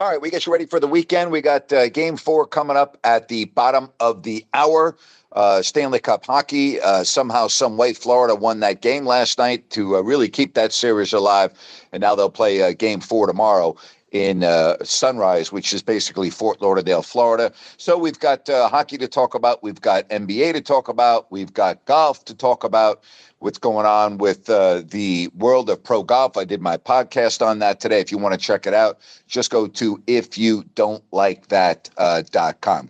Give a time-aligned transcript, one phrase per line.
[0.00, 1.30] All right, we get you ready for the weekend.
[1.30, 4.96] We got uh, game four coming up at the bottom of the hour.
[5.30, 6.80] Uh, Stanley Cup hockey.
[6.80, 10.72] Uh, somehow, some way, Florida won that game last night to uh, really keep that
[10.72, 11.52] series alive,
[11.92, 13.76] and now they'll play uh, game four tomorrow
[14.14, 17.52] in uh, Sunrise, which is basically Fort Lauderdale, Florida.
[17.76, 19.60] So we've got uh, hockey to talk about.
[19.62, 21.30] We've got NBA to talk about.
[21.32, 23.02] We've got golf to talk about.
[23.40, 26.36] What's going on with uh, the world of pro golf?
[26.36, 27.98] I did my podcast on that today.
[27.98, 31.90] If you want to check it out, just go to if you don't like that
[31.98, 32.22] uh.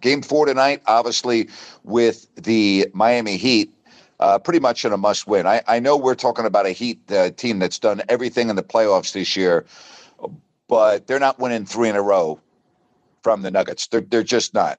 [0.03, 1.49] Game four tonight, obviously
[1.85, 3.71] with the Miami Heat.
[4.21, 5.45] Uh, pretty much in a must win.
[5.45, 8.63] I, I know we're talking about a Heat uh, team that's done everything in the
[8.63, 9.67] playoffs this year
[10.69, 12.41] but they're not winning three in a row
[13.23, 13.87] from the Nuggets.
[13.89, 14.79] They're they're just not.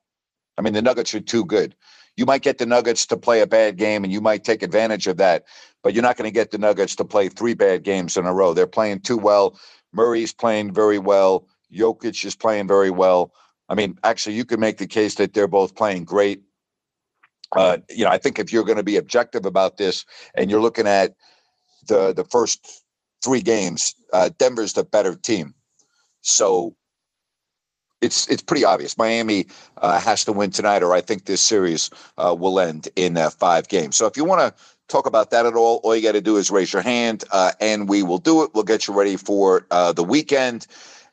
[0.58, 1.76] I mean, the Nuggets are too good.
[2.18, 5.08] You might get the Nuggets to play a bad game, and you might take advantage
[5.08, 5.44] of that,
[5.84, 8.34] but you're not going to get the Nuggets to play three bad games in a
[8.34, 8.54] row.
[8.54, 9.60] They're playing too well.
[9.92, 11.48] Murray's playing very well.
[11.74, 13.34] Jokic is playing very well.
[13.68, 16.42] I mean, actually, you could make the case that they're both playing great.
[17.55, 20.05] Uh, you know, I think if you're going to be objective about this,
[20.36, 21.16] and you're looking at
[21.88, 22.84] the the first
[23.24, 25.54] three games, uh, Denver's the better team.
[26.26, 26.76] So
[28.01, 28.98] it's it's pretty obvious.
[28.98, 29.45] Miami
[29.77, 33.29] uh, has to win tonight, or I think this series uh, will end in uh,
[33.29, 33.95] five games.
[33.95, 36.37] So if you want to talk about that at all, all you got to do
[36.37, 38.51] is raise your hand, uh, and we will do it.
[38.55, 40.65] We'll get you ready for uh, the weekend,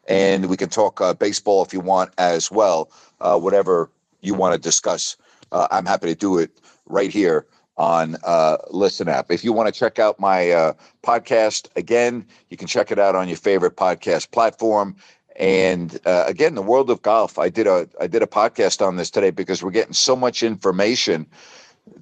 [0.09, 2.91] and we can talk uh, baseball if you want as well.
[3.21, 3.91] whatever
[4.23, 5.17] you want to discuss,
[5.53, 6.51] I'm happy to do it
[6.87, 7.47] right here
[7.77, 9.31] on uh, Listen app.
[9.31, 13.15] If you want to check out my uh, podcast again, you can check it out
[13.15, 14.97] on your favorite podcast platform.
[15.37, 17.39] And uh, again, the world of golf.
[17.39, 20.43] I did a I did a podcast on this today because we're getting so much
[20.43, 21.27] information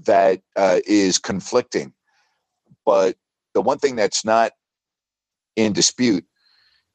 [0.05, 1.93] that uh, is conflicting.
[2.85, 3.17] But
[3.55, 4.53] the one thing that's not
[5.55, 6.25] in dispute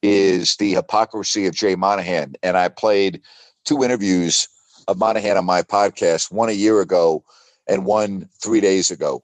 [0.02, 2.36] is the hypocrisy of Jay Monahan.
[2.44, 3.22] And I played
[3.64, 4.48] two interviews
[4.88, 7.24] of Monahan on my podcast, one a year ago
[7.68, 9.24] and one three days ago.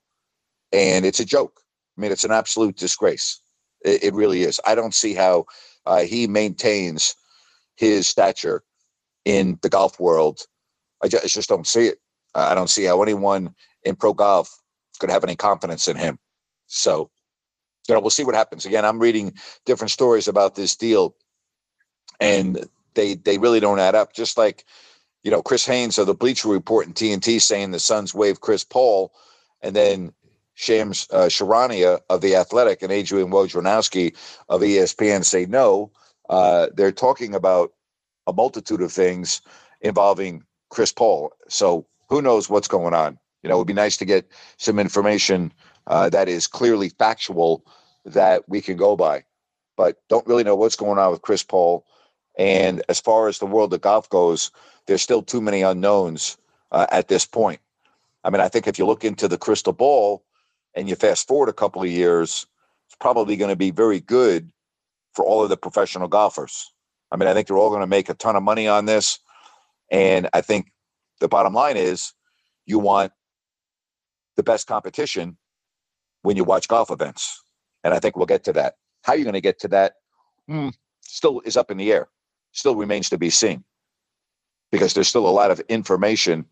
[0.71, 1.61] And it's a joke.
[1.97, 3.39] I mean, it's an absolute disgrace.
[3.83, 4.59] It, it really is.
[4.65, 5.45] I don't see how
[5.85, 7.15] uh, he maintains
[7.75, 8.63] his stature
[9.25, 10.41] in the golf world.
[11.03, 11.99] I just, I just don't see it.
[12.33, 13.53] I don't see how anyone
[13.83, 14.61] in pro golf
[14.99, 16.19] could have any confidence in him.
[16.67, 17.09] So,
[17.87, 18.65] you know, we'll see what happens.
[18.65, 19.33] Again, I'm reading
[19.65, 21.15] different stories about this deal,
[22.19, 24.13] and they they really don't add up.
[24.13, 24.65] Just like
[25.23, 28.63] you know, Chris Haynes of the Bleacher Report and TNT saying the Suns waive Chris
[28.63, 29.13] Paul,
[29.61, 30.13] and then
[30.55, 34.15] Shams uh, Charania of the Athletic and Adrian Wojnarowski
[34.49, 35.91] of ESPN say no.
[36.29, 37.71] Uh, they're talking about
[38.27, 39.41] a multitude of things
[39.81, 41.31] involving Chris Paul.
[41.49, 43.17] So who knows what's going on?
[43.43, 45.51] You know, it would be nice to get some information
[45.87, 47.65] uh, that is clearly factual
[48.05, 49.23] that we can go by,
[49.77, 51.85] but don't really know what's going on with Chris Paul.
[52.37, 54.51] And as far as the world of golf goes,
[54.91, 56.37] there's still too many unknowns
[56.73, 57.61] uh, at this point.
[58.25, 60.25] I mean, I think if you look into the crystal ball
[60.75, 62.45] and you fast forward a couple of years,
[62.87, 64.51] it's probably going to be very good
[65.13, 66.73] for all of the professional golfers.
[67.09, 69.19] I mean, I think they're all going to make a ton of money on this.
[69.89, 70.73] And I think
[71.21, 72.11] the bottom line is
[72.65, 73.13] you want
[74.35, 75.37] the best competition
[76.23, 77.41] when you watch golf events.
[77.85, 78.75] And I think we'll get to that.
[79.03, 79.93] How you're going to get to that
[80.49, 80.69] hmm,
[80.99, 82.09] still is up in the air,
[82.51, 83.63] still remains to be seen
[84.71, 86.45] because there's still a lot of information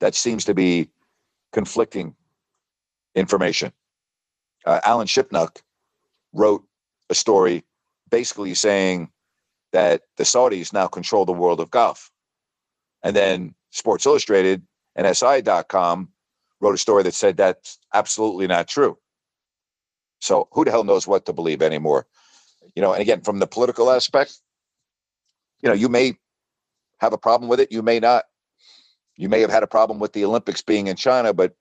[0.00, 0.90] that seems to be
[1.52, 2.14] conflicting
[3.14, 3.72] information.
[4.66, 5.62] Uh, Alan Shipnuck
[6.32, 6.64] wrote
[7.10, 7.64] a story
[8.10, 9.10] basically saying
[9.72, 12.10] that the Saudis now control the world of golf.
[13.02, 14.62] And then Sports Illustrated
[14.96, 16.08] and SI.com
[16.60, 18.96] wrote a story that said that's absolutely not true.
[20.20, 22.06] So who the hell knows what to believe anymore?
[22.74, 24.38] You know, and again, from the political aspect,
[25.60, 26.16] you know, you may
[26.98, 27.72] have a problem with it.
[27.72, 28.24] You may not.
[29.16, 31.54] You may have had a problem with the Olympics being in China, but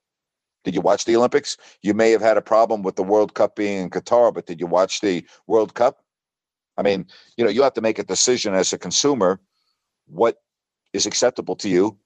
[0.63, 1.57] did you watch the Olympics?
[1.81, 4.59] You may have had a problem with the World Cup being in Qatar, but did
[4.59, 6.03] you watch the World Cup?
[6.77, 7.05] I mean,
[7.37, 9.39] you know, you have to make a decision as a consumer
[10.07, 10.37] what
[10.93, 11.97] is acceptable to you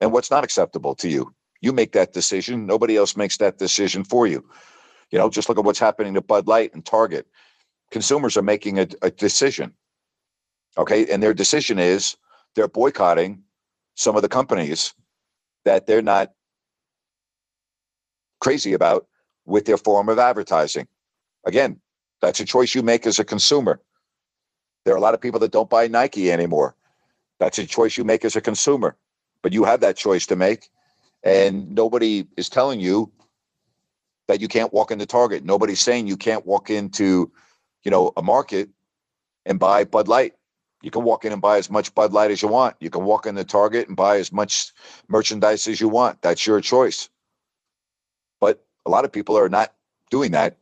[0.00, 1.34] and what's not acceptable to you.
[1.60, 2.66] You make that decision.
[2.66, 4.44] Nobody else makes that decision for you.
[5.10, 7.26] You know, just look at what's happening to Bud Light and Target.
[7.90, 9.72] Consumers are making a, a decision.
[10.76, 11.06] Okay.
[11.10, 12.16] And their decision is
[12.54, 13.42] they're boycotting
[13.94, 14.94] some of the companies
[15.64, 16.32] that they're not
[18.40, 19.06] crazy about
[19.46, 20.86] with their form of advertising.
[21.46, 21.80] Again,
[22.20, 23.80] that's a choice you make as a consumer.
[24.84, 26.74] There are a lot of people that don't buy Nike anymore.
[27.38, 28.96] That's a choice you make as a consumer,
[29.42, 30.70] but you have that choice to make.
[31.22, 33.10] And nobody is telling you
[34.28, 35.44] that you can't walk into Target.
[35.44, 37.30] Nobody's saying you can't walk into,
[37.82, 38.68] you know, a market
[39.46, 40.34] and buy Bud Light
[40.84, 42.76] You can walk in and buy as much Bud Light as you want.
[42.78, 44.70] You can walk in the Target and buy as much
[45.08, 46.20] merchandise as you want.
[46.20, 47.08] That's your choice.
[48.38, 49.72] But a lot of people are not
[50.10, 50.58] doing that.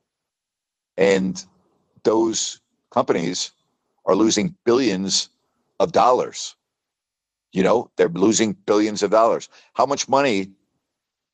[0.96, 1.44] And
[2.04, 2.60] those
[2.92, 3.50] companies
[4.06, 5.28] are losing billions
[5.80, 6.54] of dollars.
[7.52, 9.48] You know, they're losing billions of dollars.
[9.74, 10.52] How much money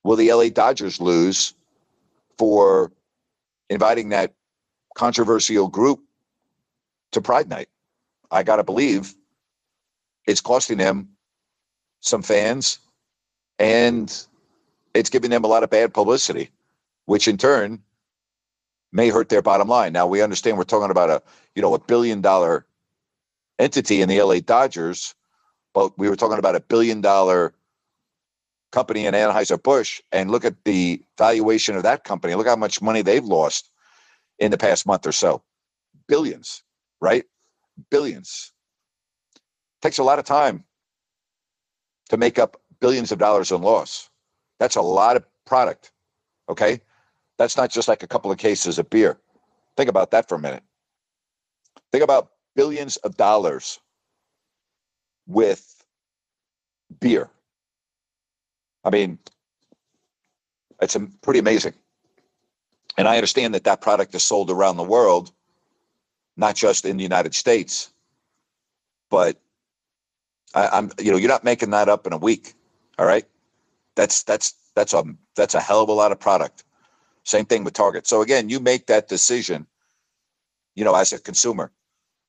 [0.02, 1.52] will the LA Dodgers lose
[2.38, 2.90] for
[3.68, 4.32] inviting that
[4.96, 6.00] controversial group
[7.12, 7.68] to Pride Night?
[8.30, 9.14] I got to believe
[10.26, 11.10] it's costing them
[12.00, 12.78] some fans
[13.58, 14.26] and
[14.94, 16.50] it's giving them a lot of bad publicity,
[17.06, 17.82] which in turn
[18.92, 19.92] may hurt their bottom line.
[19.92, 21.22] Now we understand we're talking about a,
[21.54, 22.66] you know, a billion dollar
[23.58, 25.14] entity in the LA Dodgers,
[25.74, 27.54] but we were talking about a billion dollar
[28.72, 32.34] company in Anheuser-Busch and look at the valuation of that company.
[32.34, 33.70] Look how much money they've lost
[34.38, 35.42] in the past month or so.
[36.06, 36.62] Billions,
[37.00, 37.24] right?
[37.90, 38.52] Billions.
[39.82, 40.64] Takes a lot of time
[42.08, 44.10] to make up billions of dollars in loss.
[44.58, 45.92] That's a lot of product.
[46.48, 46.80] Okay.
[47.38, 49.18] That's not just like a couple of cases of beer.
[49.76, 50.64] Think about that for a minute.
[51.92, 53.78] Think about billions of dollars
[55.26, 55.84] with
[57.00, 57.30] beer.
[58.84, 59.18] I mean,
[60.80, 61.74] it's pretty amazing.
[62.96, 65.30] And I understand that that product is sold around the world,
[66.38, 67.92] not just in the United States.
[69.10, 69.36] But
[70.54, 72.54] I, am you know, you're not making that up in a week.
[72.98, 73.26] All right.
[73.96, 75.04] That's that's that's a
[75.36, 76.64] that's a hell of a lot of product.
[77.24, 78.06] Same thing with Target.
[78.06, 79.66] So again, you make that decision,
[80.74, 81.72] you know, as a consumer.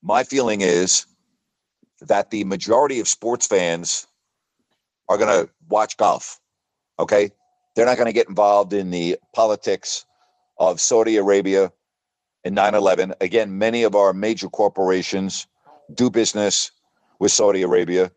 [0.01, 1.05] My feeling is
[2.01, 4.07] that the majority of sports fans
[5.07, 6.39] are going to watch golf.
[6.97, 7.31] Okay.
[7.75, 10.05] They're not going to get involved in the politics
[10.57, 11.71] of Saudi Arabia
[12.43, 13.13] and 9 11.
[13.21, 15.47] Again, many of our major corporations
[15.93, 16.71] do business
[17.19, 18.11] with Saudi Arabia.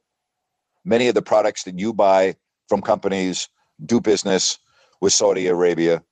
[0.85, 2.37] Many of the products that you buy
[2.69, 3.49] from companies
[3.85, 4.59] do business
[5.01, 6.03] with Saudi Arabia.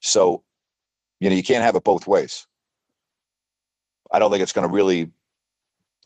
[0.00, 0.42] So,
[1.20, 2.46] you know, you can't have it both ways.
[4.12, 5.10] I don't think it's going to really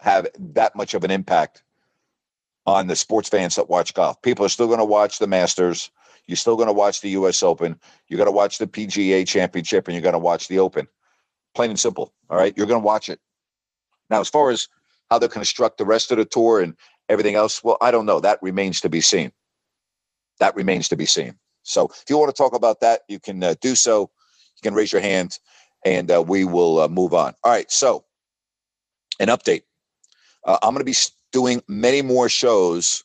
[0.01, 1.63] have that much of an impact
[2.67, 4.21] on the sports fans that watch golf.
[4.23, 5.91] People are still going to watch the Masters.
[6.27, 7.43] You're still going to watch the U.S.
[7.43, 7.79] Open.
[8.09, 10.87] You're going to watch the PGA Championship, and you're going to watch the Open.
[11.55, 12.12] Plain and simple.
[12.31, 13.21] All right, you're going to watch it.
[14.11, 14.69] Now, as far as
[15.11, 16.75] how they're construct the rest of the tour and
[17.09, 18.21] everything else, well, I don't know.
[18.21, 19.33] That remains to be seen.
[20.41, 21.37] That remains to be seen.
[21.62, 24.03] So if you want to talk about that, you can uh, do so.
[24.03, 25.39] You can raise your hand
[25.85, 27.35] and uh, we will uh, move on.
[27.45, 27.71] All right.
[27.71, 28.05] So,
[29.21, 29.62] an update.
[30.44, 30.97] Uh, I'm going to be
[31.33, 33.03] doing many more shows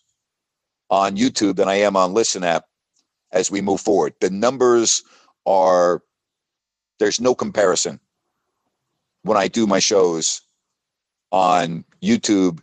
[0.89, 2.65] on YouTube than I am on Listen App
[3.31, 4.13] as we move forward.
[4.21, 5.03] The numbers
[5.45, 6.03] are,
[6.99, 7.99] there's no comparison
[9.23, 10.41] when I do my shows
[11.31, 12.59] on YouTube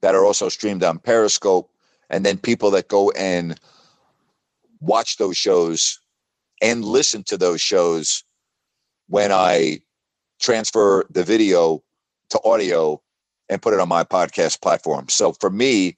[0.00, 1.70] that are also streamed on Periscope,
[2.10, 3.58] and then people that go and
[4.80, 5.98] watch those shows
[6.62, 8.24] and listen to those shows
[9.08, 9.80] when I
[10.40, 11.82] transfer the video
[12.30, 13.00] to audio
[13.48, 15.08] and put it on my podcast platform.
[15.08, 15.96] So for me,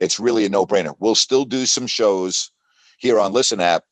[0.00, 0.94] it's really a no brainer.
[0.98, 2.50] We'll still do some shows
[2.98, 3.84] here on Listen App,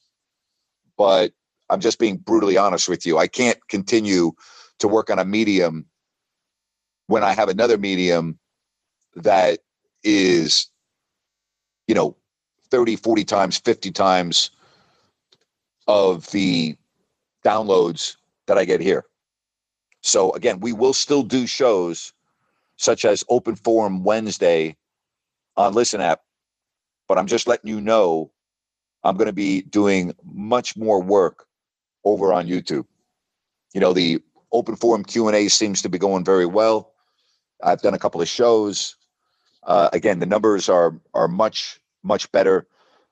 [0.97, 1.33] but
[1.69, 3.19] I'm just being brutally honest with you.
[3.19, 4.33] I can't continue
[4.81, 5.87] to work on a medium
[7.07, 8.39] when I have another medium
[9.17, 9.61] that
[10.05, 10.69] is,
[11.87, 12.17] you know,
[12.71, 14.51] 30, 40 times, 50 times
[15.89, 16.77] of the
[17.45, 19.05] downloads that I get here.
[20.03, 22.13] So again, we will still do shows
[22.77, 24.77] such as Open Forum Wednesday
[25.57, 26.21] on Listen app,
[27.09, 28.31] but I'm just letting you know
[29.05, 31.47] I'm going to be doing much more work
[32.05, 32.87] over on YouTube.
[33.75, 34.23] You know, the
[34.53, 36.93] Open Forum Q&A seems to be going very well.
[37.63, 38.97] I've done a couple of shows.
[39.63, 42.67] Uh, again, the numbers are are much much better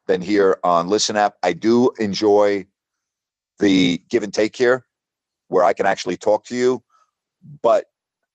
[0.07, 1.37] than here on Listen app.
[1.43, 2.67] I do enjoy
[3.59, 4.87] the give and take here
[5.49, 6.83] where I can actually talk to you,
[7.63, 7.87] but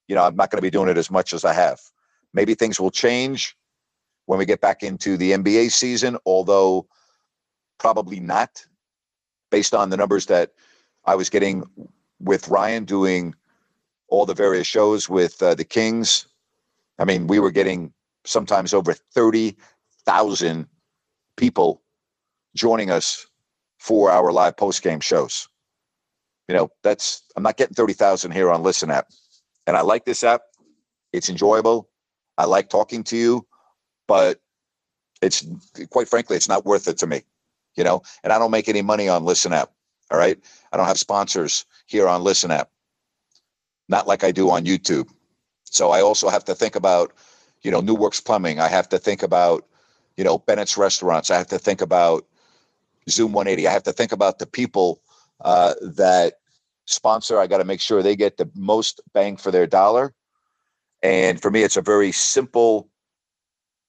[0.08, 1.80] you know, I'm not going to be doing it as much as I have.
[2.34, 3.56] Maybe things will change
[4.26, 6.88] when we get back into the NBA season, although
[7.80, 8.66] probably not
[9.52, 10.52] based on the numbers that
[11.06, 11.64] I was getting
[12.24, 13.36] with Ryan doing
[14.08, 16.28] all the various shows with uh, the Kings.
[17.00, 17.94] I mean, we were getting
[18.26, 20.68] sometimes over 30,000
[21.36, 21.82] people
[22.56, 23.26] joining us
[23.80, 25.48] for our live post game shows.
[26.48, 29.08] You know, that's I'm not getting 30,000 here on Listen app.
[29.66, 30.42] And I like this app.
[31.12, 31.90] It's enjoyable.
[32.38, 33.48] I like talking to you,
[34.08, 34.40] but
[35.22, 35.46] it's
[35.90, 37.24] quite frankly, it's not worth it to me,
[37.76, 39.72] you know, and I don't make any money on Listen app.
[40.14, 40.38] All right.
[40.72, 42.70] I don't have sponsors here on Listen app.
[43.90, 45.10] Not like I do on YouTube.
[45.64, 47.14] So I also have to think about,
[47.64, 48.60] you know, New Works Plumbing.
[48.60, 49.66] I have to think about,
[50.16, 51.32] you know, Bennett's Restaurants.
[51.32, 52.28] I have to think about
[53.10, 53.68] Zoom 180.
[53.68, 55.02] I have to think about the people
[55.42, 56.36] uh, that
[56.86, 57.40] sponsor.
[57.40, 60.14] I got to make sure they get the most bang for their dollar.
[61.02, 62.88] And for me, it's a very simple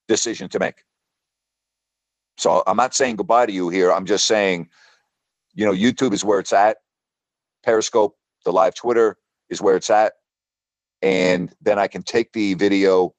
[0.09, 0.85] decision to make.
[2.38, 3.93] So I'm not saying goodbye to you here.
[3.93, 4.71] I'm just saying,
[5.54, 6.78] you know, YouTube is where it's at.
[7.64, 9.16] Periscope, the live Twitter
[9.49, 10.14] is where it's at.
[11.02, 13.14] And then I can take the video,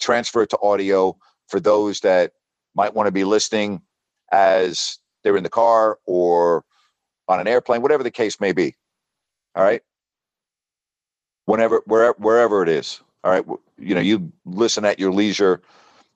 [0.00, 1.16] transfer it to audio
[1.48, 2.32] for those that
[2.74, 3.82] might want to be listening
[4.32, 6.64] as they're in the car or
[7.28, 8.74] on an airplane, whatever the case may be.
[9.54, 9.82] All right.
[11.46, 13.00] Whenever, wherever, wherever it is.
[13.24, 13.44] All right.
[13.78, 15.62] You know, you listen at your leisure.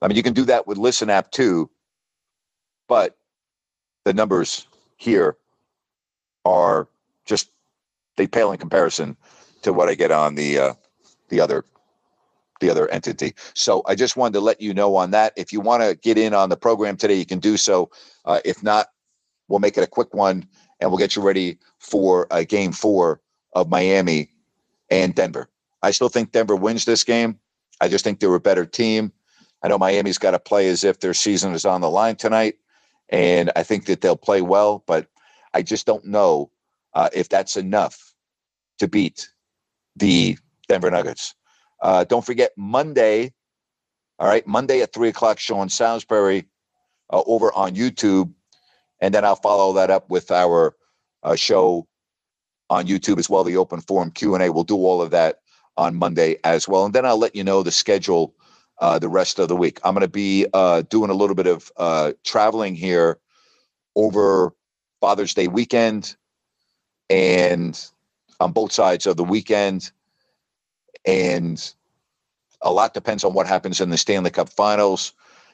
[0.01, 1.71] I mean, you can do that with Listen app too,
[2.89, 3.17] but
[4.05, 4.67] the numbers
[4.97, 5.37] here
[6.45, 6.89] are
[7.25, 7.51] just
[8.17, 9.17] they pale in comparison
[9.63, 10.75] to what I get on the uh,
[11.29, 11.65] the other
[12.61, 13.35] the other entity.
[13.55, 15.33] So I just wanted to let you know on that.
[15.37, 17.91] If you want to get in on the program today, you can do so.
[18.25, 18.89] Uh, if not,
[19.49, 20.47] we'll make it a quick one
[20.81, 23.21] and we'll get you ready for uh, game four
[23.55, 24.31] of Miami
[24.91, 25.49] and Denver.
[25.83, 27.39] I still think Denver wins this game.
[27.81, 29.13] I just think they're a better team.
[29.63, 32.57] I know Miami's got to play as if their season is on the line tonight,
[33.09, 35.07] and I think that they'll play well, but
[35.55, 36.51] I just don't know
[36.95, 38.15] uh, if that's enough
[38.79, 39.29] to beat
[39.97, 41.35] the Denver Nuggets.
[41.81, 43.33] Uh, don't forget Monday.
[44.19, 46.47] All right, Monday at three o'clock, Sean Salisbury
[47.11, 48.33] uh, over on YouTube,
[49.01, 50.75] and then I'll follow that up with our
[51.23, 51.87] uh, show
[52.71, 53.45] on YouTube as well.
[53.45, 54.53] The open forum Q and A.
[54.53, 55.41] We'll do all of that
[55.77, 58.35] on Monday as well, and then I'll let you know the schedule
[58.81, 59.81] uh, the rest of the week.
[59.85, 63.19] I'm going to be uh, doing a little bit of traveling here
[63.97, 64.55] over
[65.03, 66.15] Father's Day weekend
[67.11, 67.91] and
[68.39, 69.91] on both sides of the weekend.
[71.05, 71.75] And
[72.63, 75.13] a lot depends on what happens in the Stanley Cup finals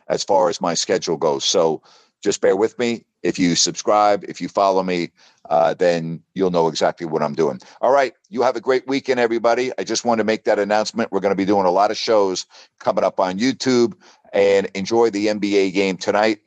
[0.09, 1.47] as far as my schedule goes.
[1.47, 1.83] So
[2.23, 3.05] just bear with me.
[3.23, 5.13] If you subscribe, if you follow me,
[5.49, 7.59] uh, then you'll know exactly what I'm doing.
[7.81, 8.13] All right.
[8.29, 9.73] You have a great weekend, everybody.
[9.79, 11.11] I just want to make that announcement.
[11.11, 12.45] We're going to be doing a lot of shows
[12.81, 13.95] coming up on YouTube
[14.35, 16.41] and enjoy the NBA game tonight.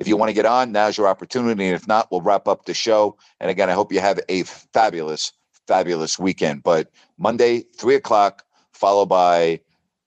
[0.00, 1.66] If you want to get on, now's your opportunity.
[1.66, 3.18] And if not, we'll wrap up the show.
[3.38, 5.32] And again, I hope you have a fabulous,
[5.68, 6.62] fabulous weekend.
[6.62, 9.60] But Monday, three o'clock, followed by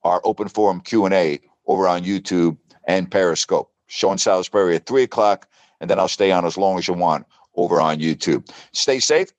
[0.03, 2.57] our open forum Q and A over on YouTube
[2.87, 3.71] and Periscope.
[3.85, 5.47] Sean Salisbury at three o'clock,
[5.79, 8.49] and then I'll stay on as long as you want over on YouTube.
[8.71, 9.29] Stay safe.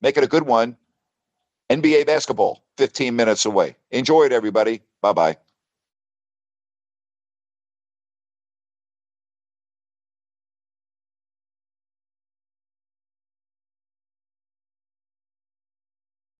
[0.00, 0.76] Make it a good one.
[1.70, 3.74] NBA basketball, 15 minutes away.
[3.90, 4.82] Enjoy it, everybody.
[5.02, 5.36] Bye bye.